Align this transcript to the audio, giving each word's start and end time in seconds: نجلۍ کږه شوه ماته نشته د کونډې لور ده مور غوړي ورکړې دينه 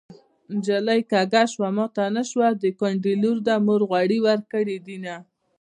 نجلۍ 0.57 1.01
کږه 1.11 1.43
شوه 1.53 1.69
ماته 1.77 2.03
نشته 2.15 2.47
د 2.61 2.63
کونډې 2.79 3.13
لور 3.21 3.37
ده 3.47 3.55
مور 3.65 3.81
غوړي 3.89 4.19
ورکړې 4.27 4.77
دينه 4.87 5.15